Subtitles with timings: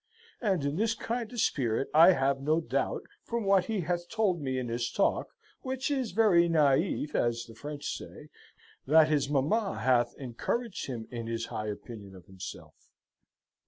[0.41, 4.41] And in this kind of spirit I have no doubt from what he hath told
[4.41, 5.27] me in his talk
[5.61, 8.29] (which is very naif, as the French say),
[8.87, 12.89] that his mamma hath encouraged him in his high opinion of himself.